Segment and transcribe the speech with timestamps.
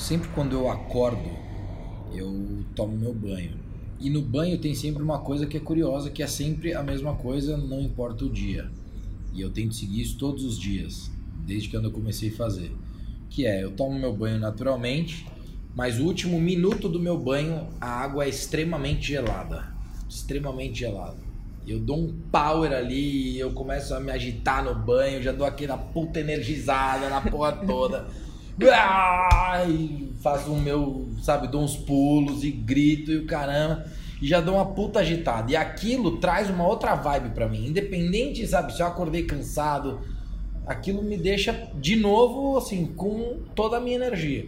[0.00, 1.30] sempre quando eu acordo,
[2.12, 3.52] eu tomo meu banho.
[4.00, 7.14] E no banho tem sempre uma coisa que é curiosa, que é sempre a mesma
[7.14, 8.70] coisa, não importa o dia.
[9.34, 11.10] E eu tento seguir isso todos os dias,
[11.46, 12.72] desde que eu comecei a fazer.
[13.28, 15.26] Que é, eu tomo meu banho naturalmente,
[15.74, 19.68] mas o último minuto do meu banho, a água é extremamente gelada.
[20.08, 21.18] Extremamente gelada.
[21.66, 25.76] Eu dou um power ali, eu começo a me agitar no banho, já dou aquela
[25.76, 28.08] puta energizada na porra toda.
[29.68, 33.86] E faço o meu, sabe, dou uns pulos e grito e o caramba.
[34.20, 35.50] E já dou uma puta agitada.
[35.50, 37.66] E aquilo traz uma outra vibe para mim.
[37.66, 40.00] Independente, sabe, se eu acordei cansado,
[40.66, 44.46] aquilo me deixa de novo, assim, com toda a minha energia.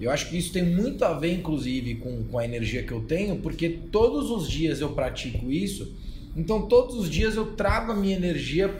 [0.00, 3.00] Eu acho que isso tem muito a ver, inclusive, com, com a energia que eu
[3.00, 5.92] tenho, porque todos os dias eu pratico isso.
[6.36, 8.72] Então, todos os dias eu trago a minha energia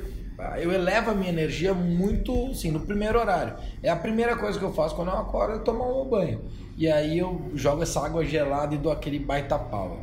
[0.60, 3.54] eu elevo a minha energia muito, sim, no primeiro horário.
[3.82, 6.42] É a primeira coisa que eu faço quando eu acordo, é tomar um banho.
[6.76, 9.98] E aí eu jogo essa água gelada e dou aquele baita power.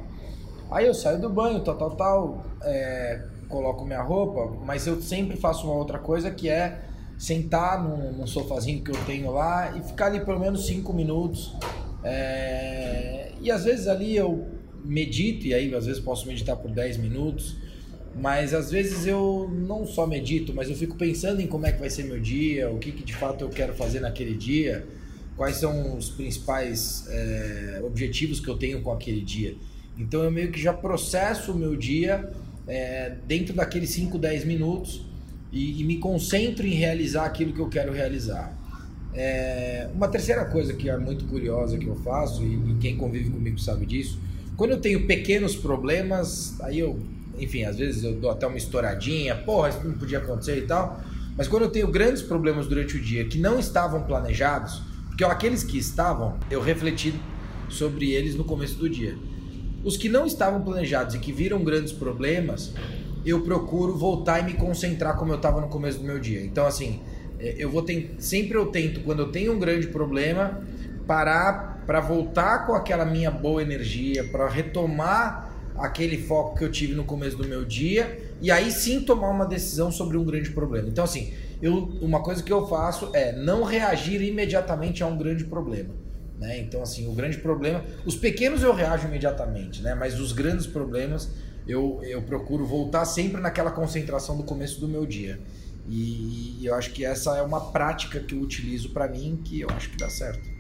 [0.70, 5.38] Aí eu saio do banho, tal, tal, tal, é, coloco minha roupa, mas eu sempre
[5.38, 6.82] faço uma outra coisa que é
[7.18, 11.56] sentar num, num sofazinho que eu tenho lá e ficar ali pelo menos 5 minutos.
[12.04, 14.46] É, e às vezes ali eu
[14.84, 17.56] medito, e aí às vezes posso meditar por 10 minutos.
[18.18, 21.80] Mas às vezes eu não só medito, mas eu fico pensando em como é que
[21.80, 24.88] vai ser meu dia, o que, que de fato eu quero fazer naquele dia,
[25.36, 29.56] quais são os principais é, objetivos que eu tenho com aquele dia.
[29.98, 32.32] Então eu meio que já processo o meu dia
[32.68, 35.06] é, dentro daqueles 5, 10 minutos
[35.52, 38.58] e, e, me concentro em realizar aquilo que eu quero realizar.
[39.14, 43.30] É, uma terceira coisa que é muito curiosa que eu faço, e, e quem convive
[43.30, 44.20] comigo sabe disso,
[44.58, 47.00] quando eu tenho pequenos problemas, aí eu
[47.40, 51.02] enfim, às vezes eu dou até uma estouradinha, porra, isso não podia acontecer e tal.
[51.38, 55.64] Mas quando eu tenho grandes problemas durante o dia que não estavam planejados, porque aqueles
[55.64, 57.14] que estavam, eu refleti
[57.70, 59.18] sobre eles no começo do dia.
[59.84, 62.74] Os que não estavam planejados e que viram grandes problemas,
[63.26, 66.44] eu procuro voltar e me concentrar como eu estava no começo do meu dia.
[66.44, 67.02] Então, assim,
[67.40, 70.62] é, eu vou ter, sempre eu tento, quando eu tenho um grande problema,
[71.06, 75.45] parar para voltar com aquela minha boa energia, para retomar
[75.78, 79.46] aquele foco que eu tive no começo do meu dia e aí sim tomar uma
[79.46, 80.88] decisão sobre um grande problema.
[80.88, 85.46] Então, assim, eu, uma coisa que eu faço é não reagir imediatamente a um grande
[85.46, 85.94] problema.
[86.40, 86.60] Né?
[86.60, 87.84] Então, assim, o grande problema.
[88.06, 89.96] Os pequenos eu reajo imediatamente, né?
[89.96, 91.30] mas os grandes problemas
[91.68, 95.40] eu, eu procuro voltar sempre naquela concentração do começo do meu dia.
[95.88, 99.62] E, e eu acho que essa é uma prática que eu utilizo para mim que
[99.62, 100.55] eu acho que dá certo.